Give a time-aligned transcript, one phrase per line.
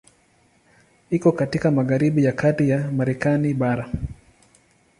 [1.09, 3.89] Iko katika magharibi ya kati ya Marekani bara.